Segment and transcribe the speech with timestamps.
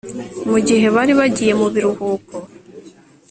[0.49, 2.35] mu gihe bari bagiye mu biruhuko